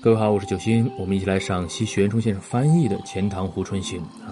[0.00, 4.30] 各位好，我是九星，我们一起来赏析徐元冲先生翻译的《钱塘湖春行》啊。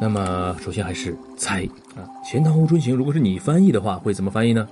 [0.00, 1.64] 那么，首先还是猜
[1.96, 4.68] 啊，《钱塘湖春行》如果是你翻译的话，会怎么翻译呢？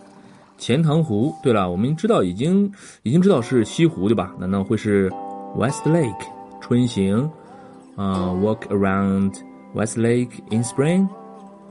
[0.57, 2.73] 钱塘湖，对了，我们知道已经
[3.03, 4.33] 已经知道是西湖对吧？
[4.39, 5.13] 难道会是
[5.57, 6.27] West Lake
[6.61, 7.29] 春行
[7.97, 9.35] 啊？Walk around
[9.75, 11.09] West Lake in spring，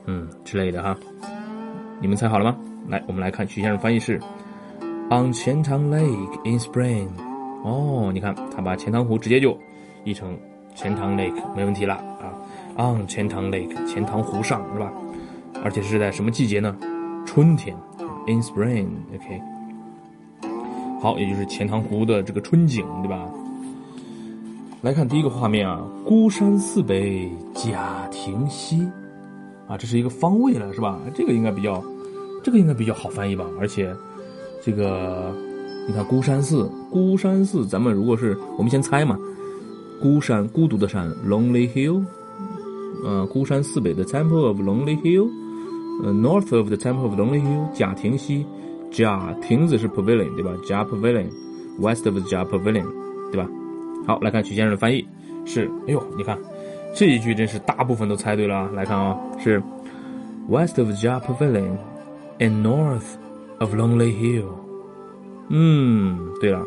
[0.05, 0.97] 嗯之类的哈。
[2.01, 2.57] 你们猜好了吗？
[2.89, 4.19] 来，我们来看徐先生翻译是
[5.09, 7.07] On 钱塘 Lake in spring。
[7.63, 9.57] 哦，你看他把钱塘湖直接就
[10.03, 10.37] 译成
[10.75, 12.31] 钱塘 Lake，没问题了啊。
[12.77, 14.91] On 钱塘 Lake，钱塘湖上是吧？
[15.63, 16.77] 而且是在什么季节呢？
[17.25, 17.75] 春天
[18.27, 19.41] ，in spring，OK。
[21.01, 23.27] 好，也就是钱塘湖的这个春景，对吧？
[24.81, 28.87] 来看第一个画面啊，孤山寺北贾亭西，
[29.67, 30.99] 啊，这是一个方位了，是吧？
[31.15, 31.83] 这个应该比较，
[32.43, 33.45] 这个应该比较好翻译吧？
[33.59, 33.93] 而且
[34.63, 35.35] 这个。
[35.87, 39.17] 你看孤山寺，孤山寺，咱们如果是我们先猜嘛，
[40.01, 42.03] 孤山孤独的山，Lonely Hill，
[43.05, 45.29] 呃，孤山寺北的 Temple of Lonely Hill，
[46.03, 48.45] 呃，North of the Temple of Lonely Hill，贾亭西，
[48.91, 50.51] 贾亭子是 Pavilion 对吧？
[50.67, 52.85] 贾 Pavilion，West of the 贾 Pavilion
[53.31, 53.49] 对吧？
[54.05, 55.07] 好，来看曲先生的翻译
[55.45, 56.37] 是，哎呦，你看
[56.93, 59.63] 这一句真是大部分都猜对了啊，来看啊，是
[60.49, 61.77] West of the 贾 Pavilion
[62.39, 63.15] and North
[63.59, 64.66] of Lonely Hill。
[65.49, 66.65] 嗯，对了，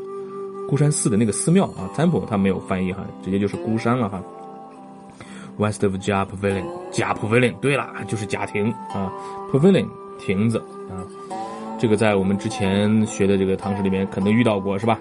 [0.69, 4.22] 孤山寺的那个寺庙啊，temple 它没有翻译哈，直接就是孤山了哈。
[5.59, 9.12] West of Jia Pavilion，贾 Pavilion，对了，就是贾亭啊
[9.53, 9.87] ，Pavilion
[10.19, 11.05] 亭子啊，
[11.78, 14.98] 这个在我们之前学的这个唐诗里面可能遇到过是吧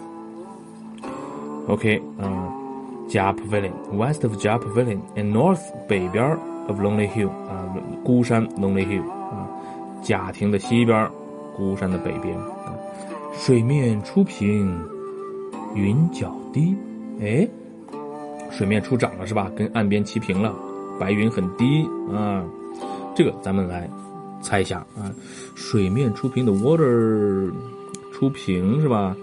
[1.67, 2.49] ？OK，嗯，
[3.07, 9.47] 贾 Pavilion，West of Japavilion，and North 北边 of Lonely Hill 啊，孤山 Lonely Hill 啊，
[10.03, 11.09] 贾亭的西边，
[11.55, 12.37] 孤山的北边。
[13.39, 14.77] 水面初平，
[15.73, 16.75] 云脚低。
[17.21, 17.47] 哎，
[18.51, 19.49] 水面初涨了是吧？
[19.55, 20.53] 跟岸边齐平了，
[20.99, 22.43] 白云很低啊。
[23.15, 23.89] 这个咱们来
[24.41, 25.09] 猜一下啊。
[25.55, 27.49] 水面初平的 water
[28.13, 29.15] 初平是吧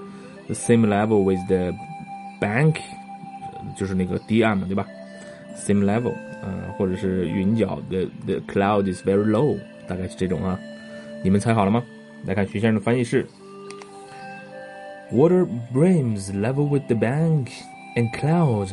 [0.46, 1.74] ？The same level with the
[2.40, 2.76] bank，
[3.76, 4.86] 就是那个堤岸嘛，对吧
[5.54, 10.58] ？Same level，嗯，或者是云角 the the cloud is very low，大概是这种啊。
[11.22, 11.84] 你们猜好了吗？
[12.24, 13.26] 来看徐先生的翻译是。
[15.12, 17.50] Water brims level with the bank,
[17.94, 18.72] and clouds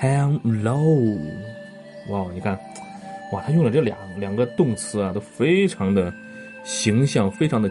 [0.00, 1.18] hang low.
[2.08, 2.58] 哇，你看，
[3.30, 6.10] 哇，他用了这两两个动词啊，都非常的
[6.64, 7.70] 形象，非常的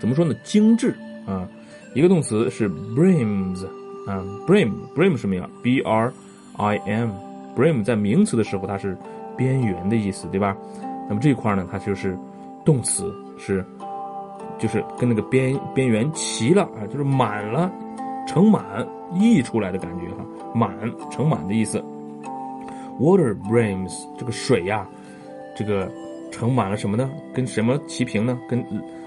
[0.00, 0.34] 怎么说呢？
[0.42, 0.92] 精致
[1.26, 1.48] 啊。
[1.94, 3.64] 一个动词是 brims
[4.08, 6.12] 啊，brim，brim 什么呀？b r
[6.56, 8.96] i m，brim 在名词的时候它是
[9.36, 10.56] 边缘的意思，对吧？
[11.08, 12.18] 那么这一块呢，它就是
[12.64, 13.64] 动词是。
[14.58, 17.70] 就是跟那个边边缘齐了啊，就是满了，
[18.26, 18.62] 盛满
[19.14, 20.24] 溢出来的感觉哈，
[20.54, 20.70] 满
[21.10, 21.82] 盛满的意思。
[23.00, 24.86] Water brims 这个水呀，
[25.56, 25.90] 这个
[26.32, 27.08] 盛满了什么呢？
[27.32, 28.38] 跟什么齐平呢？
[28.48, 28.60] 跟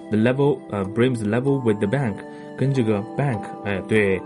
[0.10, 2.16] the level 呃 brims level with the bank，
[2.58, 4.22] 跟这个 bank 哎对，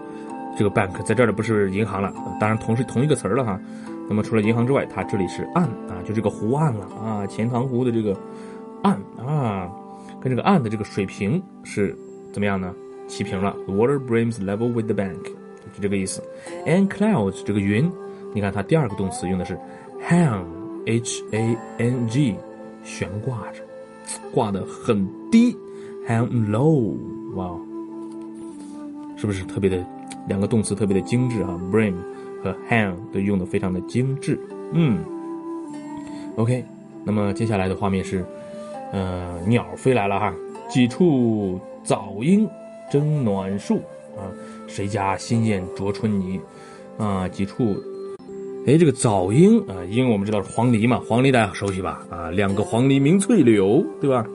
[0.56, 3.60] 这个 bank 在这儿的不是银行了，当然同是同一个词儿了哈。
[4.08, 8.16] 那么除了银行之外，它这里是岸啊，就这个湖岸了啊，钱塘湖的这个
[8.84, 9.68] 岸啊。
[10.26, 11.96] 跟这个岸的这个水平是
[12.34, 12.74] 怎么样呢？
[13.08, 16.20] 齐平了，water brims level with the bank，就这个意思。
[16.66, 17.88] And clouds 这个云，
[18.34, 19.56] 你看它第二个动词用的是
[20.02, 22.34] hang，h a n g，
[22.84, 23.62] 悬挂着，
[24.34, 25.56] 挂的很低
[26.08, 26.96] ，hang low，
[27.36, 27.56] 哇，
[29.16, 29.86] 是不是特别的
[30.28, 31.94] 两个动词特别的精致啊？brim
[32.44, 34.40] 和 hang 都用的非常的精致，
[34.74, 35.06] 嗯
[36.36, 36.66] ，OK，
[37.04, 38.26] 那么接下来的画面是。
[38.92, 40.34] 呃，鸟飞来了哈，
[40.70, 42.48] 几处早莺
[42.92, 43.76] 争暖树
[44.16, 44.32] 啊，
[44.68, 46.40] 谁家新燕啄春泥
[46.98, 47.28] 啊？
[47.28, 47.76] 几处，
[48.66, 52.06] 哎，这个早莺啊，莺我们知道是黄鹂嘛，黄鹂大家熟悉吧？
[52.10, 54.26] 啊，两个黄鹂鸣翠柳，对吧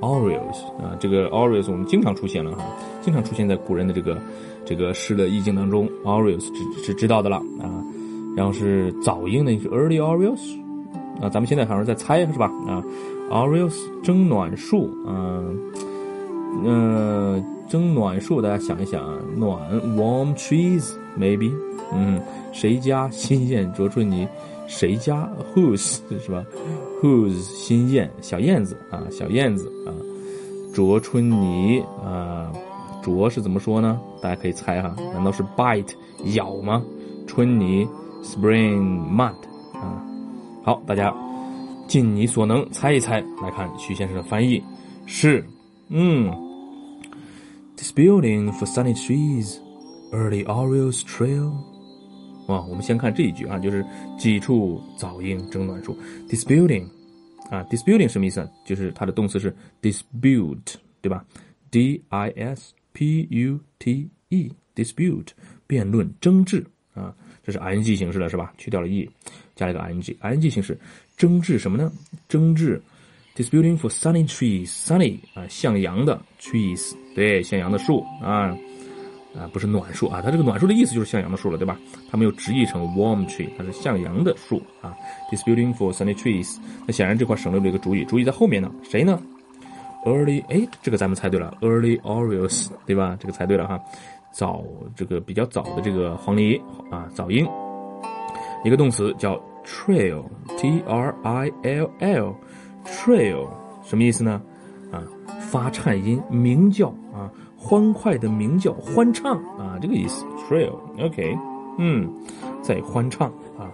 [0.00, 2.64] ？Orioles 啊，这个 Orioles 我们经常出现了哈，
[3.02, 4.18] 经常出现在古人的这个
[4.64, 7.84] 这个诗的意境当中，Orioles 是是知道的了啊。
[8.36, 10.58] 然后是早莺呢，是 Early Orioles
[11.20, 12.46] 啊，咱们现在好像在猜是吧？
[12.66, 12.82] 啊。
[13.30, 15.58] Orioles 蒸暖树，嗯，
[16.64, 19.58] 嗯，蒸暖树，大家想一想啊，暖
[19.96, 21.52] warm trees maybe，
[21.92, 22.20] 嗯，
[22.52, 24.26] 谁家新燕啄春泥？
[24.68, 26.44] 谁家 whose 是吧
[27.02, 29.90] ？whose 新燕小燕子啊，小燕子啊，
[30.72, 32.50] 啄春泥啊，
[33.02, 34.00] 啄是怎么说呢？
[34.20, 35.94] 大家可以猜哈，难道是 bite
[36.34, 36.82] 咬吗？
[37.26, 37.86] 春泥
[38.22, 39.34] spring mud
[39.74, 40.02] 啊，
[40.64, 41.14] 好，大家。
[41.86, 44.62] 尽你所能猜一猜，来看徐先生的翻译
[45.06, 45.44] 是，
[45.88, 46.30] 嗯
[47.76, 49.58] ，This building for sunny trees
[50.12, 51.52] early Orioles trail。
[52.48, 53.84] 啊，我们先看这一句啊，就是
[54.18, 55.96] 几处早莺争暖树
[56.28, 56.86] ，disputing。
[57.50, 58.48] 啊，disputing 什么意思？
[58.64, 61.24] 就是它的动词是 dispute，对吧
[61.70, 65.28] ？D I S P U T E，dispute，
[65.66, 68.52] 辩论、争执啊，这是 ing 形式了，是吧？
[68.58, 69.08] 去掉了 e，
[69.54, 70.76] 加了一个 ing，ing 形式，
[71.16, 71.90] 争执什么呢？
[72.28, 72.80] 争执
[73.34, 78.56] ，disputing for sunny trees，sunny 啊，向阳的 trees，对，向阳的树啊。
[79.34, 81.78] 啊，不是暖树啊，它这个暖树的意思就是向阳的树了，对吧？
[82.10, 84.96] 它没有直译成 warm tree，它是向阳的树啊。
[85.30, 89.20] Disputing for sunny trees，那显然这块省略了一个主语，主语在后面呢，谁呢
[90.06, 93.14] ？Early，哎，这个咱们猜对了，Early Orioles，对吧？
[93.20, 93.78] 这个猜对了哈，
[94.32, 94.64] 早
[94.96, 96.58] 这个比较早的这个黄鹂
[96.90, 97.46] 啊，早莺。
[98.64, 100.24] 一个动词叫 trail
[100.56, 103.48] trail，T R I L L，trail
[103.84, 104.40] 什么意思呢？
[104.90, 105.02] 啊，
[105.40, 107.30] 发颤音，鸣叫啊。
[107.58, 111.36] 欢快的鸣叫，欢唱啊，这个意思，trail，OK，
[111.78, 112.08] 嗯，
[112.62, 113.66] 在欢唱啊，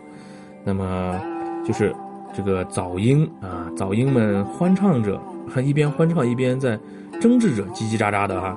[0.65, 1.21] 那么
[1.65, 1.95] 就是
[2.33, 6.79] 这个早莺啊，早莺们欢唱着，还一边欢唱一边在
[7.21, 8.57] 争执着，叽叽喳喳的啊。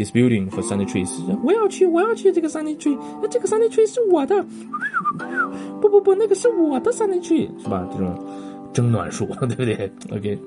[0.00, 1.10] Disputing for sunny trees，
[1.44, 4.42] 我要去，我要去这个 sunny tree，那这个 sunny tree 是我的，
[5.78, 7.86] 不不不，那个是我的 sunny tree，是吧？
[7.92, 8.18] 这种
[8.72, 10.38] 争暖树，对不对？OK。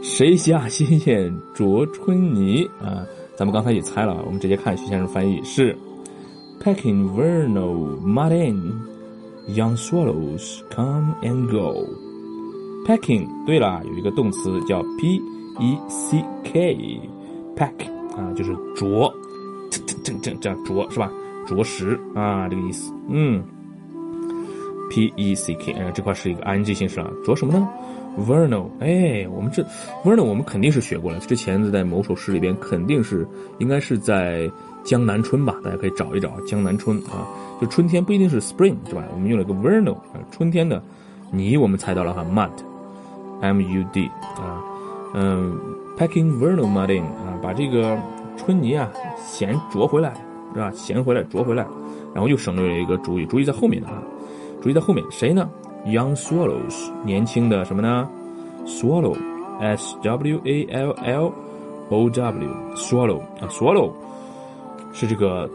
[0.00, 3.04] 谁下新燕啄春泥啊？
[3.36, 5.76] 咱们刚才也猜了，我们直接看徐先生翻译是
[6.62, 8.80] ：Pecking vernal mud in,
[9.54, 11.84] young swallows come and go.
[12.86, 15.20] Pecking，对了，有一个动词叫 p
[15.60, 19.12] e c k，peck 啊，就是啄，
[19.70, 21.10] 这这这这样啄是吧？
[21.46, 22.92] 啄食啊，这个意思。
[23.08, 23.42] 嗯
[24.90, 27.68] ，p e c k，哎，这块是一个 ing 形式啊，啄什么呢
[28.18, 29.62] ？Vernal，哎，我们这
[30.02, 31.18] Vernal 我们肯定是学过了。
[31.20, 33.28] 之前在某首诗里边肯定是
[33.58, 34.50] 应该是在
[34.82, 35.54] 江南春吧？
[35.62, 37.28] 大家可以找一找江南春啊，
[37.60, 39.04] 就春天不一定是 Spring 是吧？
[39.12, 40.82] 我们用了一个 Vernal 啊，春天的
[41.30, 44.64] 泥我们猜到了哈，Mud，M U D 啊，
[45.18, 45.58] 嗯
[45.96, 47.98] ，Packing Vernal Mud in 啊，把这个
[48.36, 50.12] 春泥啊衔啄回来
[50.52, 50.70] 是吧？
[50.72, 51.66] 衔回来啄回来，
[52.12, 54.02] 然后又省略了一个主语，主语在后面的啊，
[54.60, 55.48] 主语在后面谁呢
[55.86, 58.06] ？Young swallows，年轻的什么呢
[58.66, 61.32] ？Swallow，S W A L L
[61.88, 63.90] O W，swallow 啊，swallow
[64.92, 65.48] 是这个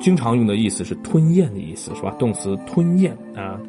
[0.00, 2.14] 经常用的意思，是吞咽的意思，是吧？
[2.18, 3.60] 动词吞咽啊。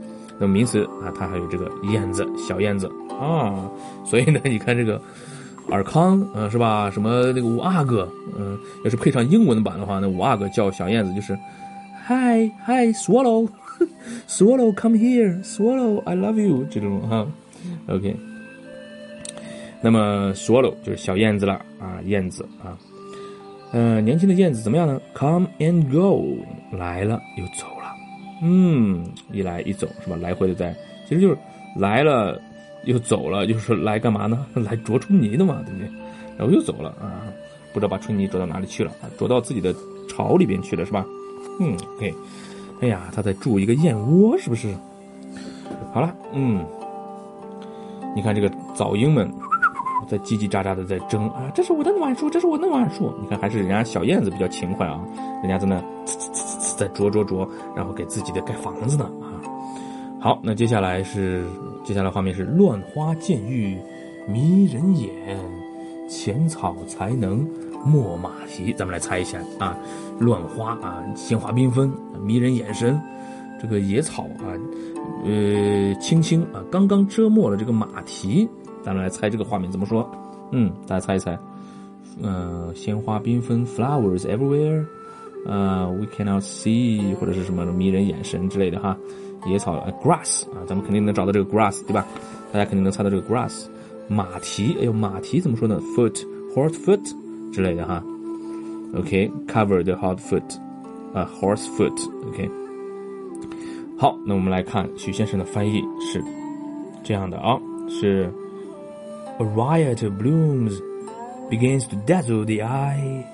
[0.41, 3.69] 那么名词啊，它还有这个燕子，小燕子啊。
[4.03, 4.99] 所以呢，你看这个
[5.69, 6.89] 尔康，嗯，是吧？
[6.89, 11.37] 什么那个五阿哥，嗯，要是配上英文版的话，那五阿哥叫小燕子就是
[12.07, 13.47] Hi Hi Swallow。
[14.27, 15.43] Swallow, come here.
[15.43, 16.65] Swallow, I love you.
[16.69, 17.25] 这种哈
[17.87, 18.15] ，OK。
[19.81, 22.77] 那么，swallow 就是小燕子了啊，燕子啊。
[23.71, 26.37] 呃，年轻的燕子怎么样呢？Come and go，
[26.77, 27.80] 来了又走了。
[28.41, 30.15] 嗯，一来一走是吧？
[30.19, 30.75] 来回的在，
[31.07, 31.37] 其实就是
[31.75, 32.41] 来了
[32.85, 34.45] 又走了，就是来干嘛呢？
[34.55, 35.87] 来啄春泥的嘛，对不对？
[36.37, 37.21] 然后又走了啊，
[37.73, 39.05] 不知道把春泥啄到哪里去了啊？
[39.17, 39.73] 啄到自己的
[40.09, 41.05] 巢里边去了是吧？
[41.59, 42.13] 嗯，OK。
[42.81, 44.73] 哎呀，他在筑一个燕窝，是不是？
[45.93, 46.65] 好了，嗯，
[48.15, 49.31] 你看这个早莺们
[50.07, 53.13] 在叽叽喳喳的在争啊，这是我的暖树，这是我的暖树。
[53.21, 54.99] 你看，还是人家小燕子比较勤快啊，
[55.43, 55.75] 人家在那
[56.05, 56.50] 呲呲呲
[56.87, 59.37] 呲在啄啄啄，然后给自己的盖房子呢啊。
[60.19, 61.45] 好，那接下来是
[61.83, 63.77] 接下来画面是乱花渐欲
[64.27, 65.09] 迷人眼，
[66.09, 67.47] 浅草才能。
[67.83, 69.75] 没马蹄，咱们来猜一下啊，
[70.19, 73.01] 乱花啊，鲜花缤纷，迷人眼神。
[73.59, 74.53] 这个野草啊，
[75.25, 78.47] 呃，青青啊，刚刚遮没了这个马蹄。
[78.83, 80.07] 咱们来猜这个画面怎么说？
[80.51, 81.35] 嗯，大家猜一猜。
[82.21, 84.85] 嗯，鲜花缤纷，flowers everywhere。
[85.46, 88.96] 呃，we cannot see，或者是什么迷人眼神之类的哈。
[89.46, 92.06] 野草，grass 啊，咱们肯定能找到这个 grass，对吧？
[92.52, 93.66] 大家肯定能猜到这个 grass。
[94.08, 95.80] 马蹄，哎呦，马蹄怎么说呢？
[95.96, 97.00] foot，horse foot。
[97.52, 98.04] 之类的哈，
[98.98, 100.42] OK，cover the hot foot，
[101.14, 102.50] 啊，horse foot，OK。
[103.96, 106.22] 好，那我们来看许先生的翻译是
[107.02, 108.30] 这样的啊，是
[109.38, 110.78] A riot of blooms
[111.48, 113.24] begins to dazzle the eye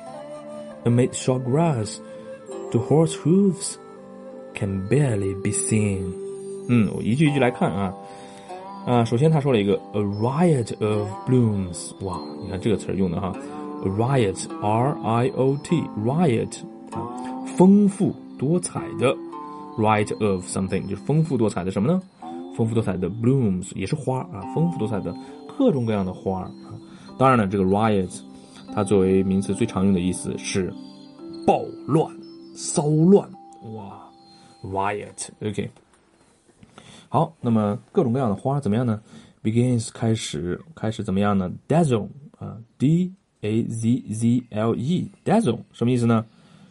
[0.86, 1.98] amid short grass,
[2.70, 3.76] the horse hooves
[4.54, 6.12] can barely be seen。
[6.68, 7.94] 嗯，我一句一句来看啊，
[8.86, 13.32] 啊，首先他说了一个 A riot of blooms，哇，你看这个词儿用的哈。
[13.84, 16.58] riot r i o t riot
[16.92, 17.02] 啊，
[17.56, 19.12] 丰富多彩的
[19.76, 22.00] riot of something 就是丰富多彩的什么呢？
[22.56, 25.12] 丰富多彩的 blooms 也是花啊，丰富多彩的
[25.58, 26.50] 各种各样的花啊。
[27.18, 28.20] 当然了，这个 riot
[28.77, 30.71] 它作为名词最常用的意思是
[31.47, 32.15] 暴乱、
[32.53, 33.27] 骚乱，
[33.73, 34.07] 哇
[34.61, 35.67] ，riot，OK。
[37.09, 39.01] 好，那么各种各样的花怎么样呢
[39.41, 42.07] ？begins 开始，开始怎么样呢？dazzle
[42.37, 46.23] 啊，d a z z l e，dazzle 什么意思呢？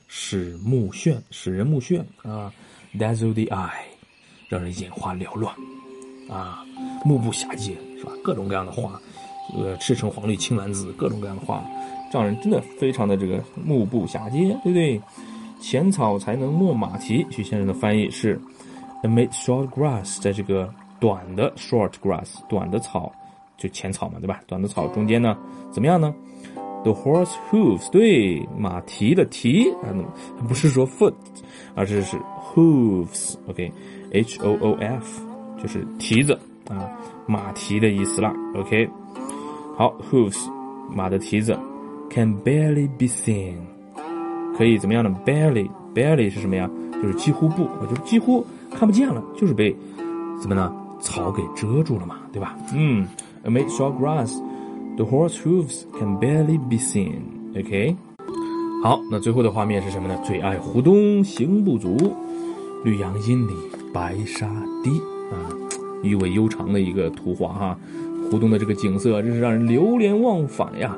[0.07, 2.55] 使目眩，使人目眩啊
[2.97, 3.83] ，dazzle the eye，
[4.49, 5.53] 让人眼花缭乱
[6.31, 6.65] 啊，
[7.05, 8.13] 目不暇接，是吧？
[8.23, 8.93] 各种各样的花，
[9.59, 11.65] 呃，赤橙黄绿青蓝紫，各种各样的花，
[12.13, 15.01] 让人真的非常的这个目不暇接，对不对？
[15.59, 18.39] 浅草才能没马蹄，徐先生的翻译是
[19.03, 23.11] ：amid short grass，在这个短的 short grass，短的草，
[23.57, 24.41] 就浅草嘛，对吧？
[24.47, 25.35] 短的草中间呢，
[25.71, 26.15] 怎么样呢
[26.85, 29.89] ？The horse hooves，对，马蹄的蹄啊，
[30.47, 31.15] 不是说 foot，
[31.75, 32.19] 而是是
[32.55, 35.23] hooves，OK，H O O F，
[35.61, 36.87] 就是蹄子啊，
[37.27, 38.89] 马蹄的意思啦，OK，
[39.77, 40.49] 好，hooves，
[40.95, 41.59] 马的蹄子
[42.17, 43.57] ，can barely be seen，
[44.57, 46.71] 可以怎么样呢？barely，barely 是什么呀？
[47.03, 49.77] 就是几乎不，就是几乎看不见了，就是被
[50.41, 50.75] 怎么呢？
[50.99, 52.57] 草给遮住了嘛，对吧？
[52.75, 53.07] 嗯
[53.45, 54.35] ，amid short grass。
[54.97, 57.21] The horse hooves can barely be seen.
[57.55, 57.95] OK，
[58.83, 60.19] 好，那最后的画面是什么呢？
[60.25, 62.17] 最爱湖东行不足，
[62.83, 63.53] 绿杨阴里
[63.93, 64.49] 白沙
[64.83, 64.91] 堤
[65.31, 65.53] 啊，
[66.03, 67.79] 意味悠长的一个图画哈。
[68.31, 70.97] 湖东的这个景色真是让人流连忘返呀。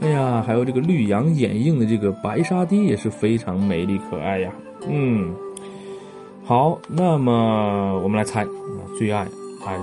[0.00, 4.52] 哎呀，还有这个绿杨掩映的这个白沙堤也是非常美丽可爱呀。
[4.88, 5.34] 嗯，
[6.44, 9.26] 好，那么我们来猜啊，最爱
[9.66, 9.78] ，I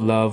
[0.00, 0.32] love。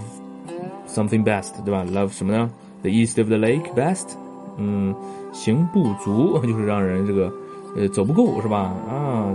[0.88, 2.50] Something best，对吧？Love 什么呢
[2.82, 4.16] ？The east of the lake best。
[4.58, 4.96] 嗯，
[5.32, 7.32] 行不足就是让人这个
[7.76, 8.74] 呃走不够是吧？
[8.90, 9.30] 啊，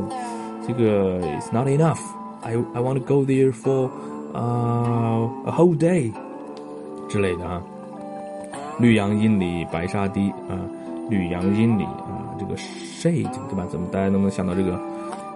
[0.66, 2.00] 这个 It's not enough。
[2.42, 3.88] I I want to go there for
[4.32, 6.12] 啊 a whole day
[7.08, 7.62] 之类的啊。
[8.78, 10.58] 绿杨阴里白沙堤啊，
[11.08, 13.66] 绿杨阴里啊，这个 shade 对吧？
[13.70, 14.80] 怎么大家能不能想到这个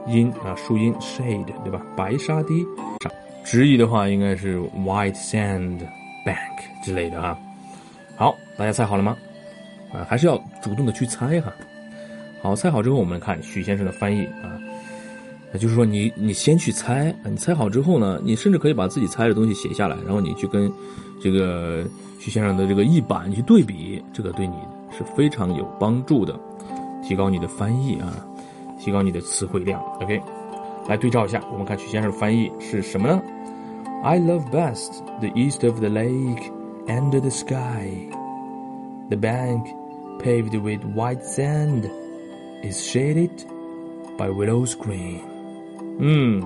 [0.06, 0.54] 阴啊？
[0.56, 1.80] 树荫 shade 对吧？
[1.96, 2.66] 白沙堤，
[3.44, 5.80] 直译的话应该是 white sand。
[6.26, 7.38] bank 之类的啊，
[8.16, 9.16] 好，大家猜好了吗？
[9.92, 11.50] 啊，还是要主动的去猜哈。
[12.42, 14.58] 好，猜好之后，我们看许先生的翻译啊，
[15.52, 20.70] 那就是说你你先去猜，你猜好之后呢，你甚至可以把自己猜的东西写下来，然后你去跟
[21.22, 21.84] 这个
[22.18, 24.54] 许先生的这个译版去对比，这个对你
[24.90, 26.38] 是非常有帮助的，
[27.02, 28.12] 提高你的翻译啊，
[28.78, 29.80] 提高你的词汇量。
[30.00, 30.20] OK，
[30.86, 33.22] 来对照一下，我们看许先生的翻译是什么呢
[34.04, 36.50] ？I love best the east of the lake
[36.86, 37.88] and the sky.
[39.08, 39.64] The bank,
[40.20, 41.88] paved with white sand,
[42.62, 43.30] is shaded
[44.18, 45.20] by willows green.
[45.98, 46.42] 嗯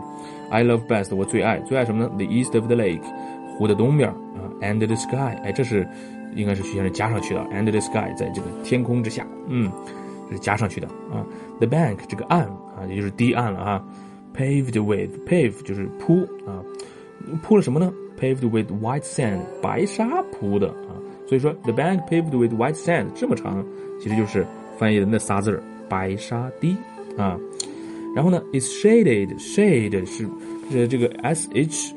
[0.50, 3.02] ，I love best 我最爱最爱什么呢？The east of the lake
[3.58, 4.16] 湖的东面啊
[4.60, 5.86] ，and the sky 哎，这是
[6.34, 9.70] 应该是徐先生加上去的，and the sky 在这个天空之下，嗯，
[10.28, 11.24] 这是加上去的啊。
[11.58, 13.84] The bank 这个岸啊，也就是堤岸了啊
[14.34, 16.62] ，paved with pave 就是铺啊。
[17.42, 20.96] 铺了什么呢？Paved with white sand，白沙铺的啊。
[21.26, 23.64] 所以说，the bank paved with white sand 这么长，
[24.00, 24.44] 其实就是
[24.76, 26.76] 翻译的那仨字儿——白沙堤
[27.16, 27.38] 啊。
[28.14, 30.28] 然后呢，is shaded，shade 是
[30.71, 31.95] 呃这个 s h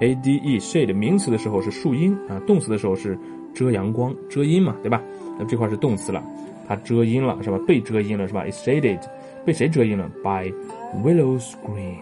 [0.00, 3.18] a d e，shade 名词的时候是树荫啊，动词的时候是
[3.54, 5.02] 遮阳光、遮阴嘛，对吧？
[5.38, 6.24] 那这块是动词了，
[6.66, 7.58] 它遮阴了是吧？
[7.66, 9.00] 被遮阴了是吧？is shaded，
[9.44, 10.52] 被谁遮阴了？By
[11.04, 11.96] willow screen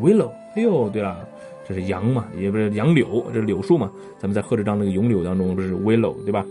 [0.00, 0.30] willow，。
[0.54, 1.28] 哎呦，对了。
[1.68, 3.90] 这是杨嘛，也不是杨柳，这是柳树嘛。
[4.18, 6.46] 咱们在贺知章那个咏柳当中，不是 willow 对吧？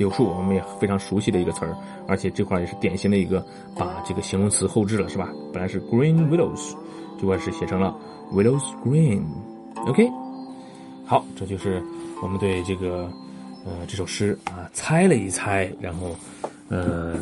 [0.00, 1.76] 柳树我们也非常熟悉的一个词儿，
[2.08, 3.44] 而且这块也是典型的一个
[3.76, 5.28] 把这个形容词后置了，是吧？
[5.52, 6.74] 本来是 green willows，
[7.20, 7.94] 这块是写成了
[8.32, 9.22] willows green。
[9.86, 10.10] OK，
[11.04, 11.82] 好，这就是
[12.22, 13.12] 我们对这个
[13.66, 16.16] 呃这首诗啊猜了一猜，然后
[16.70, 17.18] 呃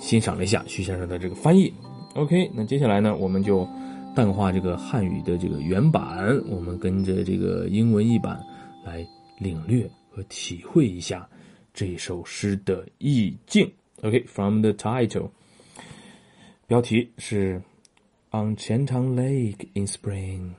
[0.00, 1.70] 欣赏了一下徐先生的这个翻译。
[2.14, 3.68] OK，那接下来呢，我们就。
[4.14, 8.38] 淡化这个汉语的这个原版，我们跟着这个英文译版
[8.84, 9.02] 来
[9.38, 11.26] 领略和体会一下
[11.74, 13.72] 这首诗的意境。
[14.02, 15.30] OK，from the title，
[16.66, 17.62] 标题是
[18.30, 20.50] On 钱塘 Lake in Spring，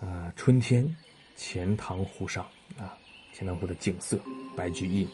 [0.00, 0.96] 啊，春天
[1.34, 2.44] 钱塘湖上
[2.78, 2.96] 啊，
[3.32, 4.18] 钱塘湖的景色，
[4.56, 5.08] 白居易。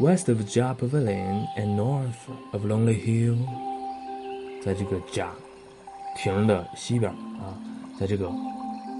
[0.00, 2.14] West of Jia Pavilion and north
[2.52, 3.38] of Lonely Hill。
[4.62, 5.32] 在这个甲
[6.16, 7.60] 亭的西边啊，
[7.98, 8.30] 在这个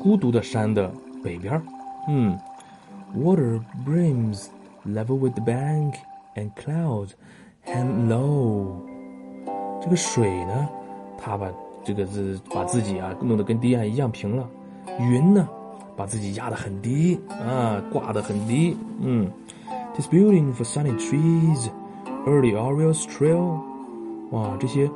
[0.03, 1.61] 孤独的山的北边，
[2.09, 2.39] 嗯
[3.17, 4.47] ，Water brims
[4.87, 5.95] level with the bank
[6.35, 7.11] and clouds
[7.65, 8.67] hang low。
[9.81, 10.69] 这个水呢，
[11.19, 11.51] 它把
[11.85, 14.49] 这个字把自己啊弄得跟堤岸一样平了，
[15.01, 15.49] 云呢
[15.97, 19.31] 把自己压得很低啊，挂得很低，嗯。
[19.97, 21.69] disputing for sunny trees,
[22.25, 23.59] early orioles trill。
[24.31, 24.89] 哇，这些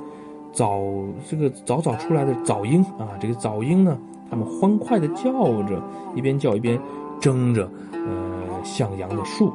[0.52, 0.80] 早
[1.28, 3.98] 这个早早出来的早莺啊，这个早莺呢，
[4.30, 5.32] 它们欢快的叫
[5.64, 5.82] 着，
[6.14, 6.78] 一边叫一边
[7.22, 9.50] 争着呃向阳的树。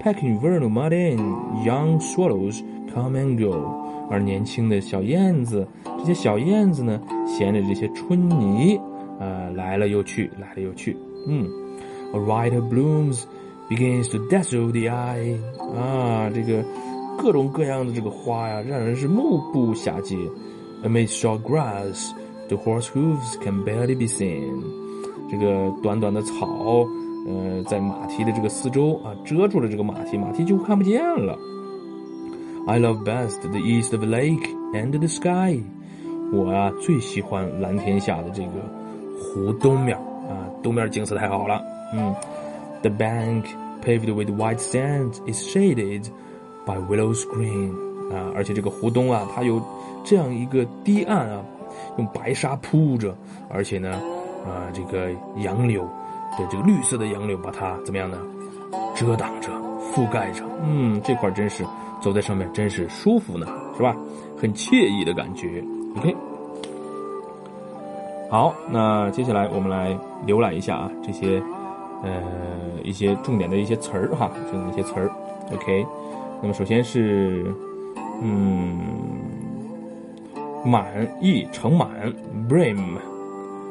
[0.00, 1.18] Pecking vernal mud in,
[1.66, 2.62] young swallows
[2.94, 3.84] come and go。
[4.08, 5.66] 而年轻的小燕子，
[5.98, 8.80] 这些小燕子呢，衔着这些春泥，
[9.18, 10.96] 呃，来了又去，来了又去。
[11.26, 11.44] 嗯
[12.12, 13.24] ，A riot of blooms
[13.68, 15.36] begins to dazzle the eye。
[15.76, 16.64] 啊，这个
[17.18, 20.16] 各种各样的这个花呀，让人是目不暇接。
[20.84, 22.12] Amid short grass,
[22.46, 24.85] the horse hooves can barely be seen。
[25.28, 26.86] 这个短短的草，
[27.26, 31.38] 呃，在马蹄的这个四周啊，遮住了这个马蹄，马蹄就看不见了。
[32.66, 35.60] I love best the east of the lake and the sky。
[36.32, 38.50] 我啊最喜欢蓝天下的这个
[39.18, 39.96] 湖东面
[40.28, 41.62] 啊，东面景色太好了。
[41.94, 42.14] 嗯
[42.82, 43.44] ，The bank
[43.84, 46.06] paved with white sand is shaded
[46.64, 47.70] by willows green。
[48.12, 49.60] 啊，而且这个湖东啊，它有
[50.04, 51.44] 这样一个堤岸啊，
[51.98, 53.16] 用白沙铺着，
[53.48, 54.00] 而且呢，
[54.46, 55.82] 啊，这个杨柳
[56.38, 58.18] 的这个绿色的杨柳把它怎么样呢？
[58.94, 59.50] 遮挡着，
[59.92, 60.44] 覆盖着。
[60.64, 61.64] 嗯，这块真是。
[61.98, 63.96] 走在上面真是舒服呢，是吧？
[64.38, 65.64] 很惬意的感觉。
[65.96, 66.14] OK，
[68.30, 71.42] 好，那接下来我们来浏览一下啊，这些
[72.04, 72.22] 呃
[72.84, 75.10] 一些重点的一些词儿哈，就那些词儿。
[75.54, 75.86] OK，
[76.42, 77.50] 那么首先是
[78.22, 78.78] 嗯，
[80.66, 80.86] 满
[81.20, 81.88] 意盛满
[82.46, 82.98] ，brim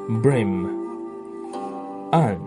[0.07, 0.67] Brim，
[2.12, 2.38] 岸，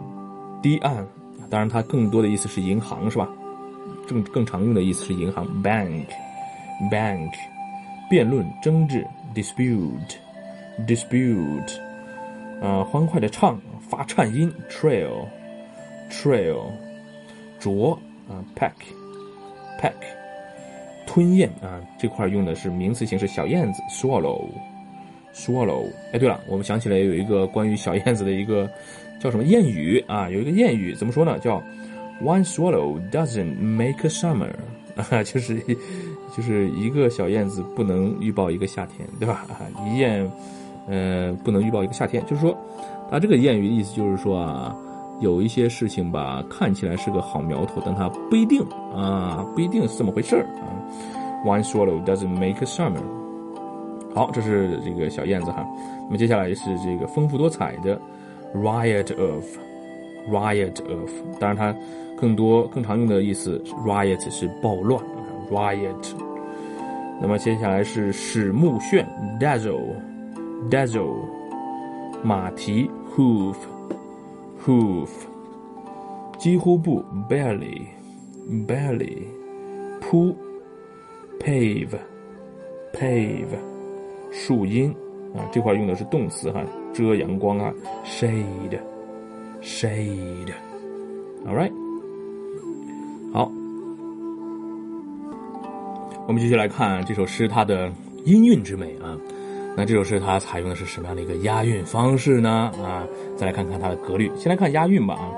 [0.62, 1.04] 堤岸，
[1.50, 3.28] 当然它更多的意思是银行，是吧？
[4.06, 7.32] 更更常用的意思是银行，bank，bank，
[8.08, 11.78] 辩论争执，dispute，dispute，
[12.60, 16.60] 呃，欢快的唱，发颤音，trail，trail，
[17.58, 17.98] 啄
[18.28, 19.92] 啊，peck，peck，
[21.06, 24.44] 吞咽啊，这块用的是名词形式小燕子，swallow
[25.38, 25.87] Swallow，。
[26.12, 28.68] 哎，对了，我们想起来有一个关于小燕子的一个
[29.20, 31.38] 叫什么谚语啊，有一个谚语怎么说呢？
[31.38, 31.62] 叫
[32.20, 34.51] One swallow doesn't make a summer，
[34.96, 35.57] 啊，就是
[36.37, 39.46] 就是一个小燕子不能预报一个夏天，对吧？
[39.87, 40.29] 一燕，
[40.88, 42.59] 呃，不能预报一个夏天，就是说，
[43.09, 44.77] 它这个谚语的意思就是说啊，
[45.20, 48.61] 有一些事情吧，看起来是个好苗头，但它不一定
[48.92, 50.74] 啊，不一定是这么回事儿啊。
[51.44, 53.01] One swallow doesn't make a summer。
[54.18, 55.64] 好，这是这个小燕子哈。
[56.07, 58.00] 那么接下来是这个丰富多彩的
[58.52, 61.72] riot of，riot of，当然它。
[62.20, 65.00] 更多更常用的意思，riot 是暴乱
[65.52, 66.16] ，riot。
[67.20, 69.07] 那么接下来是使目眩
[69.38, 71.14] ，dazzle，dazzle。
[72.24, 75.09] 马蹄，hoof，hoof。
[76.38, 79.22] 几乎不，barely，barely。
[80.00, 80.35] 铺
[81.38, 81.94] ，pave，pave。
[84.30, 84.90] 树荫
[85.34, 86.62] 啊，这块用的是动词哈，
[86.92, 87.72] 遮阳光啊
[88.04, 88.82] ，shade，shade。
[91.46, 91.72] All right。
[93.32, 93.52] 好，
[96.26, 97.92] 我们继续来看这首诗它的
[98.24, 99.16] 音韵之美啊。
[99.76, 102.72] 那这首诗它采用的是什么样的一个押韵方式呢？
[102.82, 104.30] 啊，再来看看它的格律。
[104.34, 105.30] 先来看押韵吧啊。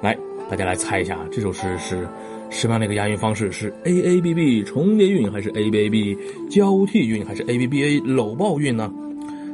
[0.00, 0.16] 来，
[0.48, 2.06] 大家来猜一下，这首诗是
[2.50, 3.50] 什么样的一个押韵方式？
[3.50, 6.16] 是 A A B B 重叠韵，还是 a b a b
[6.48, 8.92] 交替韵，还是 A B B A 搂抱韵呢？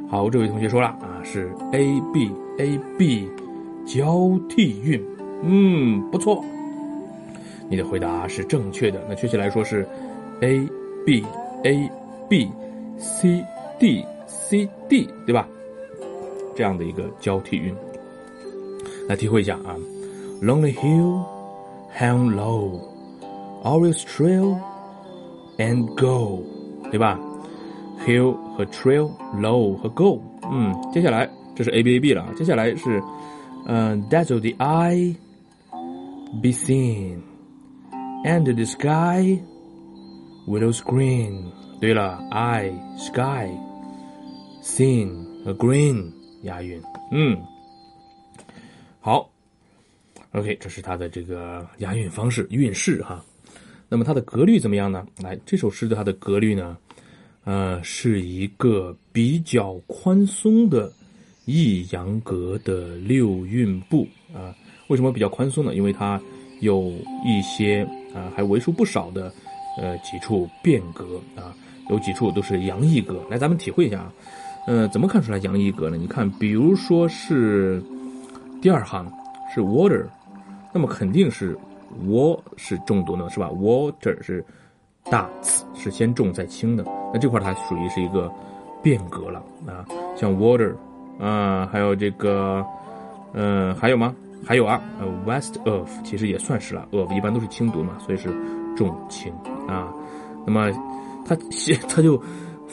[0.08, 3.28] 好，这位同学说了啊，是 A B A B
[3.86, 5.02] 交替韵。
[5.42, 6.44] 嗯，不错。
[7.68, 9.04] 你的回答是正确的。
[9.08, 9.86] 那确切来说是
[10.40, 10.68] ，A
[11.06, 11.24] B
[11.64, 11.90] A
[12.28, 12.50] B
[12.98, 13.42] C
[13.78, 15.48] D C D，对吧？
[16.54, 17.74] 这样的一个交替韵。
[19.08, 19.76] 来体会一下啊
[20.42, 21.24] ，Lonely hill
[21.93, 24.57] hang low，always trail
[25.57, 26.43] and go，
[26.91, 27.19] 对吧？
[28.05, 30.21] Hill 和 trail，low 和 go，
[30.51, 33.01] 嗯，接下来这是 A B A B 了，接下来是，
[33.65, 39.39] 嗯，dazzle the eye，be seen。And the sky,
[40.47, 41.51] willows green。
[41.79, 43.49] 对了，I sky,
[44.63, 46.81] seen a green 押韵。
[47.11, 47.37] 嗯，
[48.99, 49.29] 好
[50.32, 53.24] ，OK，这是它的这个押韵方式、韵式哈。
[53.88, 55.06] 那么它的格律怎么样呢？
[55.22, 56.76] 来，这首诗的它的格律呢，
[57.44, 60.92] 呃，是一个比较宽松的
[61.44, 64.54] 抑扬格的六韵部啊。
[64.88, 65.74] 为什么比较宽松呢？
[65.74, 66.20] 因为它
[66.60, 66.92] 有
[67.24, 67.86] 一些。
[68.12, 69.32] 啊，还为数不少的，
[69.78, 71.54] 呃，几处变格啊，
[71.90, 73.24] 有几处都是阳一格。
[73.30, 74.12] 来，咱们体会一下啊，
[74.66, 75.96] 呃，怎么看出来阳一格呢？
[75.96, 77.80] 你看，比如说是
[78.60, 79.08] 第二行
[79.54, 80.04] 是 water，
[80.72, 81.56] 那么肯定是
[82.06, 84.44] 我是重读的是吧？water 是
[85.04, 86.84] 大词，是先重再轻的。
[87.12, 88.30] 那这块它属于是一个
[88.82, 89.84] 变革了啊，
[90.16, 90.72] 像 water
[91.18, 92.64] 啊，还有这个，
[93.32, 94.14] 嗯，还有吗？
[94.46, 94.80] 还有啊
[95.26, 98.28] ，，west of 其实也算是了，of 一般都是轻读嘛，所以是
[98.76, 99.32] 重轻
[99.66, 99.92] 啊。
[100.46, 100.70] 那么
[101.26, 101.36] 它
[101.88, 102.20] 它就。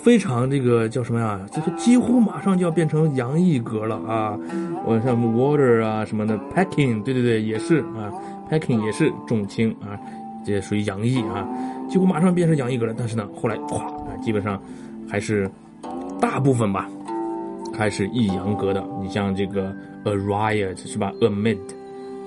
[0.04, 1.40] 非常这个叫什么呀？
[1.52, 4.38] 就是几乎马上就要变成洋溢格了啊！
[4.86, 8.12] 我像 water 啊什么的，packing，对对对，也是啊
[8.50, 10.00] ，packing 也是重轻啊，
[10.46, 11.46] 这属于洋溢啊，
[11.90, 12.94] 几乎马上变成洋溢格了。
[12.98, 14.62] 但是呢，后来咵啊，基本上
[15.10, 15.50] 还是
[16.22, 16.88] 大部分吧，
[17.78, 18.82] 还是抑扬格的。
[19.02, 21.58] 你像这个 a riot 是吧？amid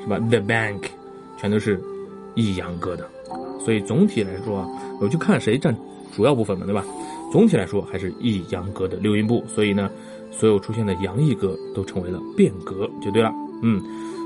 [0.02, 0.82] 是吧？the bank
[1.38, 1.80] 全都是
[2.34, 3.08] 抑扬格的。
[3.64, 4.68] 所以总体来说啊，
[5.00, 5.74] 我就看谁占
[6.14, 6.84] 主要部分嘛，对吧？
[7.30, 9.90] 总体来说还是抑扬格的六音部，所以呢，
[10.30, 13.32] 所有出现的阳抑格都成为了变格，就对了。
[13.62, 13.80] 嗯，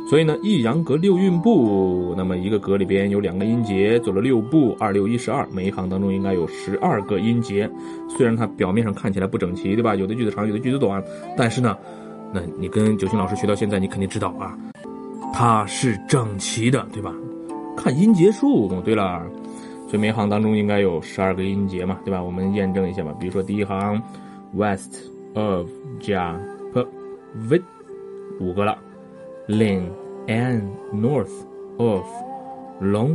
[0.08, 7.70] 所以呢，抑扬格六韵部，那么一个格里边有两个音节，走了六步，二六一十二，每一行当中应该有十二个音节。
[8.08, 9.94] 虽然它表面上看起来不整齐，对吧？
[9.94, 11.02] 有的句子长，有的句子短，
[11.36, 11.76] 但是呢，
[12.32, 14.56] 那你跟九星老师学到现在，你肯定知道啊，
[15.32, 17.12] 它是整齐的，对吧？
[17.76, 18.68] 看音节数。
[18.82, 19.22] 对了。
[19.94, 22.20] 所以每行当中应该有十二个音节嘛，对吧？
[22.20, 23.14] 我们验证一下吧。
[23.20, 24.02] 比如说第一行
[24.52, 24.96] ，west
[25.34, 25.68] of
[26.00, 26.36] 加
[26.72, 26.84] p
[27.48, 27.62] v
[28.40, 28.76] 五个了
[29.46, 29.82] ，lin
[30.26, 31.30] and north
[31.76, 32.04] of
[32.82, 33.14] long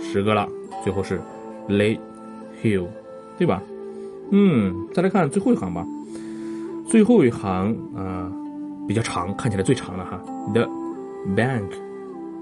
[0.00, 0.48] 十个了，
[0.82, 1.20] 最后是
[1.68, 1.98] lay
[2.62, 2.86] hill，
[3.36, 3.62] 对吧？
[4.30, 5.86] 嗯，再来看最后一行吧。
[6.88, 8.32] 最后一行啊
[8.88, 10.18] 比较长，看起来最长的哈。
[10.54, 10.66] The
[11.36, 11.68] bank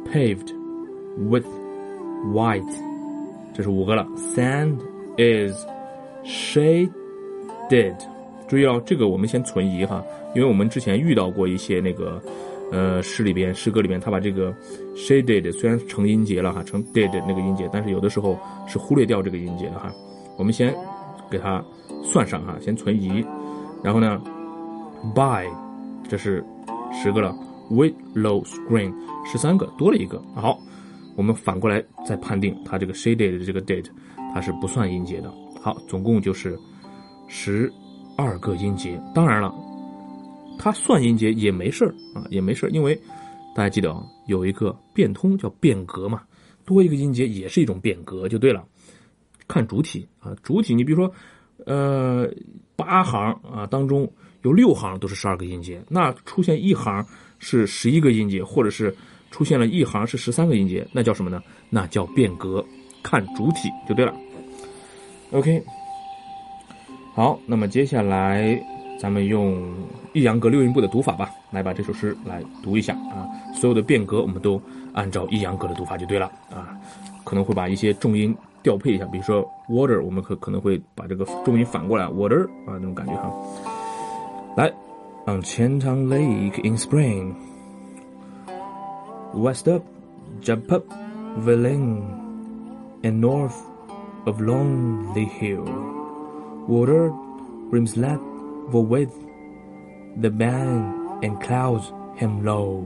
[0.09, 0.55] paved
[1.19, 1.47] with
[2.33, 2.63] white
[3.55, 4.07] 这是五个了。
[4.35, 4.79] Sand
[5.17, 5.55] is
[6.25, 7.97] shaded。
[8.49, 12.21] 注意哦，这个我们先存疑哈，因为我们之前遇到过一些那个
[12.71, 14.55] 呃诗里边、诗歌里边，他把这个
[14.95, 19.91] shaded 虽然成音节了哈，成 did 那个音节，但是有的时候是忽略掉这个音节的哈。
[20.37, 20.75] 我们先
[21.31, 21.65] 给它
[22.05, 23.25] 算上哈，先存疑。
[23.83, 24.21] 然后呢
[25.15, 25.47] ，by
[26.09, 26.45] 这是
[26.93, 27.35] 十个了
[27.71, 28.93] ，willow screen
[29.25, 30.21] 十三个，多了一个。
[30.35, 30.59] 好。
[31.15, 33.87] 我们反过来再判定它这个 shaded 的这个 date，
[34.33, 35.33] 它是不算音节的。
[35.61, 36.59] 好，总共就是
[37.29, 37.71] 十
[38.17, 39.01] 二个音节。
[39.15, 39.55] 当然了，
[40.59, 42.99] 它算音节也没事啊，也没事，因为
[43.55, 46.23] 大家记得啊，有一个变通叫变格嘛，
[46.65, 48.65] 多一个音节也是一种变格，就对了。
[49.47, 51.13] 看主体啊，主体你比如说，
[51.67, 52.29] 呃，
[52.75, 54.11] 八行啊当中
[54.43, 57.07] 有六行都是十二个音节，那出现一行
[57.39, 58.95] 是十一个音节，或者是。
[59.33, 61.43] 出现了一行是十三个音节，那叫什么呢？
[61.71, 62.65] 那叫变格，
[63.03, 64.15] 看主体就对了。
[65.33, 65.61] OK，
[67.15, 68.63] 好，那么接下来
[69.01, 69.65] 咱们用
[70.13, 73.27] 抑扬格六音部的读法吧，来把这首诗来读一下啊。
[73.55, 74.61] 所有的变格我们都
[74.93, 76.79] 按照抑扬格的读法就对了啊。
[77.25, 83.33] 可能会把一些重音调配一下，比如说 water，我们可可能会把这个重音反过来 water 啊那种感觉哈。
[84.55, 84.71] 来
[85.25, 87.33] ，On Qiantang Lake in spring。
[89.35, 89.85] West up,
[90.41, 90.85] jump up,
[91.39, 93.57] Villing, and north
[94.27, 95.65] of Lonely Hill.
[96.69, 97.11] Water
[97.97, 98.21] let
[98.71, 99.13] for with
[100.17, 102.85] the bank and clouds him low.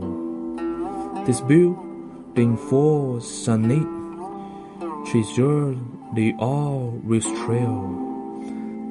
[1.26, 3.82] This building for sunny,
[5.11, 5.76] treasure
[6.14, 7.00] the all
[7.44, 7.92] trail.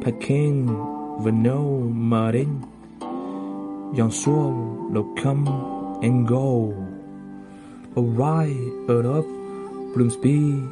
[0.02, 0.68] Peking
[1.24, 2.68] with no mudding,
[3.96, 5.48] young swallow come
[6.04, 6.95] and go.
[7.98, 9.24] A right of
[9.96, 10.68] Bloomsby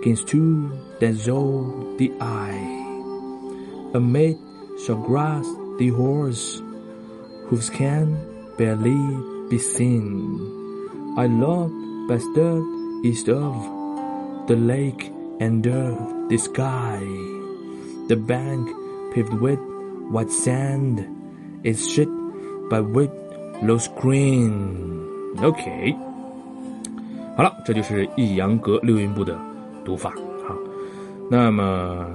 [0.00, 3.92] against two that zold the eye.
[3.92, 4.38] A maid
[4.82, 6.62] shall grasp the horse
[7.48, 8.16] whose can
[8.56, 8.96] barely
[9.50, 10.40] be seen.
[11.18, 11.68] I love
[12.08, 12.24] best
[13.04, 13.52] east of
[14.48, 17.04] the lake and the sky.
[18.08, 18.64] The bank
[19.12, 19.60] paved with
[20.08, 21.04] white sand
[21.64, 22.08] is shit
[22.70, 23.12] by whip
[23.60, 25.36] low screen.
[25.42, 26.05] Okay.
[27.36, 29.38] 好了，这就是抑扬格六音部的
[29.84, 30.10] 读法。
[30.48, 30.54] 好，
[31.30, 32.06] 那么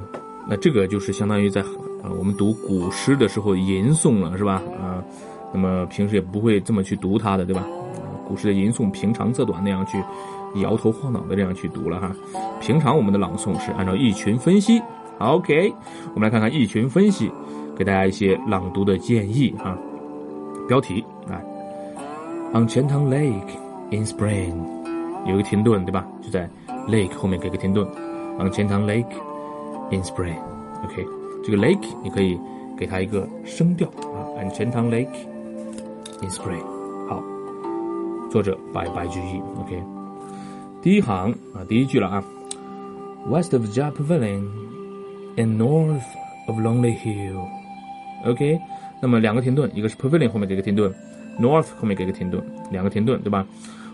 [0.49, 1.61] 那这个就是相当于在
[2.01, 4.63] 啊我们读古诗的时候吟诵了，是吧？
[4.81, 5.03] 啊，
[5.53, 7.63] 那么平时也不会这么去读它的，对吧？
[8.27, 10.01] 古诗的吟诵平长则短那样去
[10.61, 12.11] 摇头晃脑的这样去读了哈。
[12.59, 14.81] 平常我们的朗诵是按照意群分析。
[15.19, 15.71] OK，
[16.15, 17.29] 我们来看看意群分析，
[17.77, 19.77] 给大家一些朗读的建议哈。
[20.67, 21.39] 标题来
[22.53, 23.51] ，On Qiantang Lake
[23.91, 24.80] in Spring。
[25.25, 26.05] 有一个停顿，对吧？
[26.21, 26.49] 就在
[26.87, 27.87] lake 后面给个停顿
[28.39, 29.13] ，on Qiantang Lake
[29.91, 31.05] in spring，OK，
[31.43, 32.39] 这个 lake 你可以
[32.77, 35.07] 给它一个声调啊，on Qiantang Lake
[36.21, 36.63] in spring，
[37.07, 37.21] 好，
[38.31, 39.83] 作者白白居易，OK，
[40.81, 42.23] 第一行啊，第一句了啊
[43.29, 44.43] ，West of Jap Pavilion
[45.37, 46.01] and north
[46.47, 47.45] of Lonely Hill。
[48.25, 48.59] OK，
[49.01, 50.91] 那么两个停顿，一个是 Pavilion 后面给个停顿
[51.39, 53.45] ，North 后面给个停顿，两个停顿，对吧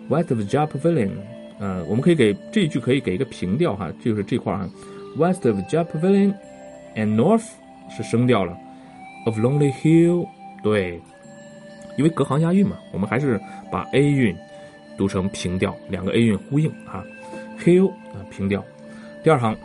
[0.10, 1.12] ？West of Jap Pavilion，
[1.60, 4.70] 呃，我们可以给这一句可以给一个平调哈，就是这块哈
[5.18, 6.34] ，West of Jap Pavilion
[6.96, 7.48] and north
[7.90, 8.58] 是升调了
[9.26, 10.28] ，of Lonely Hill，
[10.64, 11.02] 对，
[11.98, 13.40] 因为隔行押韵嘛，我们还是
[13.72, 14.36] 把 A 韵。
[14.98, 17.06] 读成平调，两个 A 韵呼应啊。
[17.64, 18.66] Hill 啊平调。
[19.24, 19.56] 第二行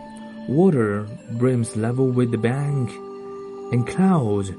[0.47, 1.07] ，Water
[1.41, 2.91] brims level with the bank,
[3.71, 4.53] and clouds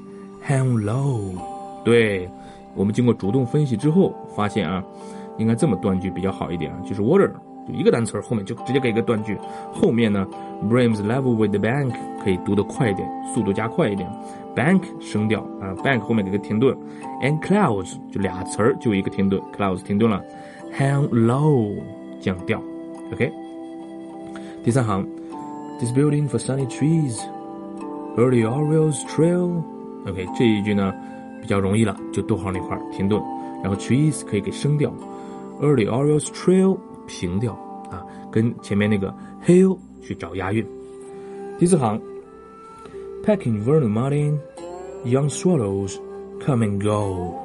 [0.44, 1.38] hang low。
[1.86, 2.28] 对，
[2.74, 4.84] 我们经过主动分析之后，发现啊，
[5.38, 7.32] 应该这么断句比较好一点啊，就是 Water
[7.68, 9.38] 就一个单词后面就直接给一个断句，
[9.72, 10.28] 后面呢
[10.70, 11.94] brims level with the bank
[12.24, 14.10] 可以读得快一点，速度加快一点。
[14.56, 16.78] Bank 升调啊，Bank 后面给个停顿
[17.22, 20.22] ，and clouds 就俩词儿就一个停顿，clouds 停顿了。
[20.78, 21.74] Hang low，
[22.20, 22.62] 降调
[23.12, 23.32] ，OK。
[24.64, 25.08] 第三行
[25.80, 30.28] ，This building for sunny trees，early Orioles trail，OK。
[30.38, 30.94] 这一句呢
[31.42, 33.22] 比较容易了，就逗号那块停顿，
[33.64, 34.92] 然后 trees 可以给升调
[35.64, 37.54] ，early Orioles trail 平调
[37.90, 40.66] 啊，跟前面那个 hill 去找押韵。
[41.58, 42.02] 第四行
[43.24, 45.98] ，Packing Vernon Martin，young swallows
[46.40, 47.36] come and go。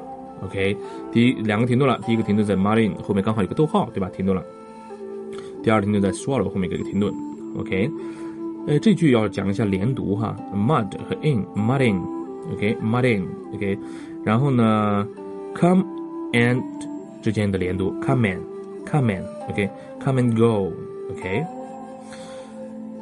[0.41, 0.75] OK，
[1.11, 4.09] 第一两个停顿了，第一个停顿在 Martin 后面刚好有个逗号，对吧？
[4.09, 4.43] 停顿了。
[5.61, 7.13] 第二停顿在 Swallow 后面给个停顿。
[7.57, 7.91] OK，
[8.65, 13.77] 呃，这句要讲一下连读哈，Mud 和 in，Martin，OK，Martin，OK，
[14.23, 15.05] 然后呢
[15.55, 15.83] ，Come
[16.31, 16.63] and
[17.22, 21.44] 之间的连读，Come and，Come and，OK，Come and go，OK，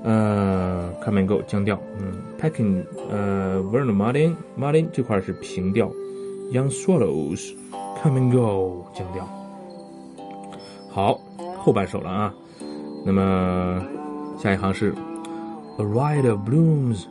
[0.05, 5.91] 呃，Come and go 降调，嗯，Packing，呃，Vernon Martin，Martin 这块是平调。
[6.53, 7.55] Young swallows
[8.03, 9.27] come and go，降调。
[10.91, 11.19] 好，
[11.59, 12.35] 后半首了啊。
[13.07, 13.83] 那么
[14.39, 14.95] 下一行是
[15.79, 17.07] A ride of blooms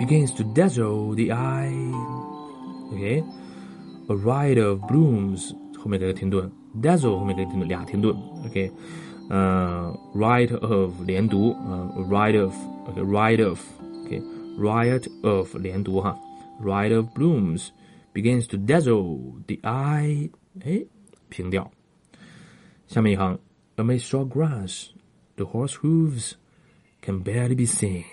[0.00, 6.49] begins to dazzle the eye。OK，A ride of blooms 后面给个停顿
[6.81, 8.15] ，dazzle 后面给个停顿，俩停顿。
[8.45, 8.71] OK，
[9.29, 16.17] 呃，Right of 连读，呃，Right of，OK，right of，OK，riot of 连读哈
[16.63, 17.69] ，right of blooms。
[18.13, 19.17] begins to dazzle
[19.47, 20.29] the eye，
[20.65, 20.85] 哎，
[21.29, 21.71] 平调。
[22.87, 23.39] 下面一行
[23.77, 24.87] ，Amid short grass,
[25.37, 26.33] the horse hooves
[27.01, 28.03] can barely be seen。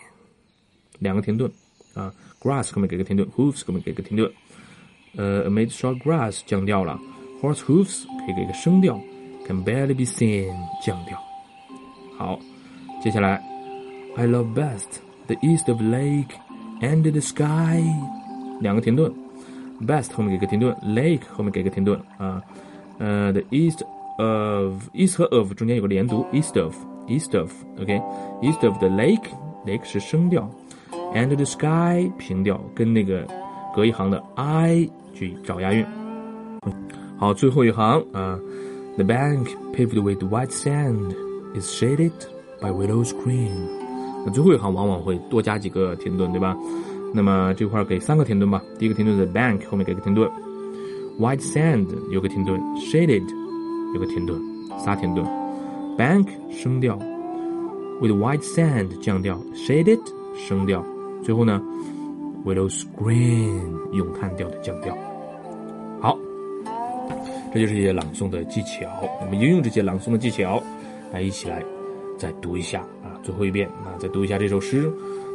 [1.00, 1.50] 两个停顿
[1.94, 4.32] 啊，grass 后面给个停顿，hooves 后面给个停顿。
[5.16, 6.96] 呃，amid short grass 降调了
[7.41, 8.99] ，horse hooves 可以给个升调，
[9.45, 10.53] can barely be seen
[10.85, 11.17] 降调。
[12.17, 12.39] 好，
[13.01, 13.41] 接下来，
[14.15, 16.35] I love best the east of lake
[16.81, 17.83] and the sky，
[18.59, 19.11] 两个停顿。
[19.81, 22.41] best 后面给个停顿，lake 后面给个停顿啊，
[22.99, 23.81] 呃，the east
[24.17, 26.73] of east 和 of 中间有个连读，east of
[27.07, 30.49] east of，OK，east of the lake，lake 是升调，
[31.13, 33.27] and the sky 平调，跟那个
[33.75, 35.85] 隔一行的 I 去找押韵。
[37.17, 38.39] 好，最后一行啊，
[38.95, 41.13] the bank paved with white sand
[41.55, 42.11] is shaded
[42.61, 43.51] by widow's green。
[44.25, 46.55] 那最后一行往往会多加几个停顿，对吧？
[47.13, 48.61] 那么这块给三个停顿吧。
[48.79, 50.29] 第一个停顿在 bank 后面给个停顿，
[51.19, 53.23] white sand 有个停顿，shaded
[53.93, 54.41] 有个停顿，
[54.79, 55.25] 仨停顿。
[55.97, 56.97] bank 升调，
[58.01, 59.99] with white sand 降调，shaded
[60.35, 60.83] 升调，
[61.23, 61.61] 最后呢，
[62.43, 64.97] widow's green 咏叹调的降调。
[67.52, 68.86] 这就是一些朗诵的技巧。
[69.20, 70.62] 我们应用这些朗诵的技巧，
[71.12, 71.62] 来一起来
[72.18, 74.90] 再读一下啊，最后一遍啊，再读一下这首诗。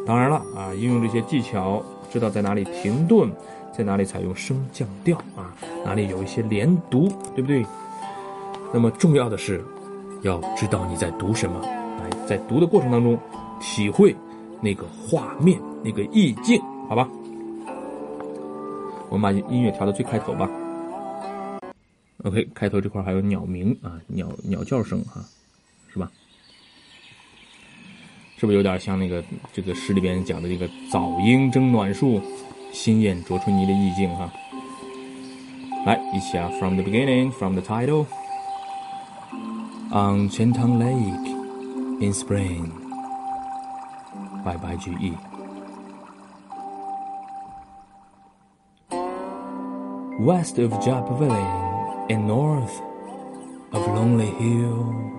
[0.05, 3.31] 当然了啊，应用这些技巧，知道在哪里停顿，
[3.75, 7.65] 在哪里采用升降调啊，哪里有一些连读，对不对？
[8.73, 9.63] 那么重要的是，
[10.21, 13.17] 要知道你在读什么，来在读的过程当中，
[13.59, 14.15] 体会
[14.61, 17.07] 那个画面、那个意境，好吧？
[19.09, 20.49] 我们把音乐调到最开头吧。
[22.23, 25.23] OK，开头这块还有鸟鸣啊，鸟鸟叫声哈。
[25.91, 26.09] 是吧？
[28.37, 32.19] 是不是有点像那个这个诗里边讲的这个早莺争暖树，
[32.71, 34.31] 新燕啄春泥的意境哈？
[35.85, 38.05] 来，一起啊，from the beginning, from the title,
[39.91, 41.29] on Chentang Lake
[42.01, 42.71] in spring,
[44.43, 45.13] by Bai Juyi,
[50.25, 51.72] west of Jap Valley
[52.09, 52.81] and north
[53.71, 55.11] of Lonely Hill.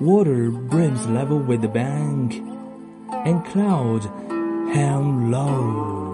[0.00, 2.34] Water brims level with the bank,
[3.26, 4.06] and clouds
[4.74, 6.10] hang low.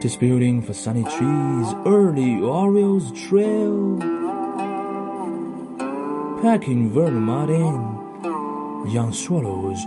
[0.00, 3.98] disputing for sunny trees, early orioles trail,
[6.42, 9.80] packing vermont in, young swallows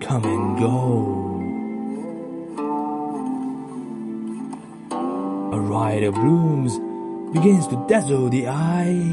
[0.00, 1.41] come and go.
[5.52, 6.78] A riot of blooms
[7.34, 9.04] begins to dazzle the eye.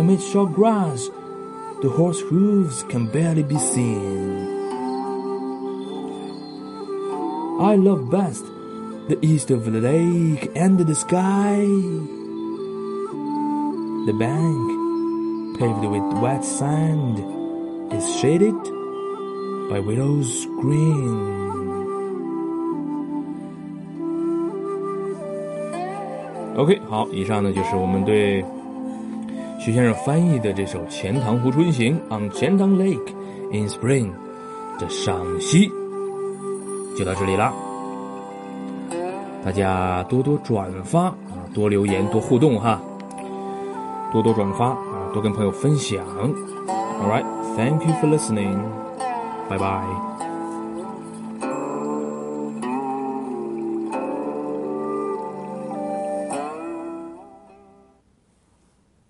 [0.00, 1.06] Amid short grass,
[1.80, 4.48] the horse hooves can barely be seen.
[7.60, 8.44] I love best
[9.06, 11.60] the east of the lake and the sky.
[14.06, 17.18] The bank, paved with wet sand,
[17.92, 18.58] is shaded
[19.70, 21.41] by willows green.
[26.54, 28.44] OK，好，以上呢就是我们对
[29.58, 33.12] 徐先生翻译的这首《钱塘湖春行》（On Qiantan Lake
[33.52, 34.10] in Spring）
[34.78, 35.70] 的赏析，
[36.96, 37.52] 就到这里啦。
[39.44, 42.80] 大家多多转发啊，多留言，多互动哈，
[44.12, 46.04] 多多转发啊，多跟朋友分享。
[47.00, 48.58] All right，thank you for listening，
[49.48, 49.80] 拜拜。
[49.80, 50.11] Bye bye